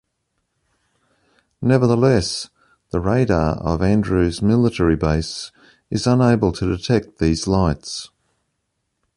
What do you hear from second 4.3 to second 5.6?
Military base